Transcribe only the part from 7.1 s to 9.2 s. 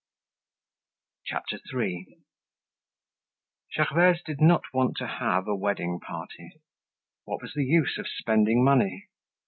What was the use of spending money?